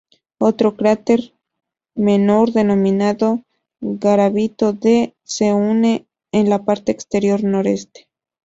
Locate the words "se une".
5.21-6.07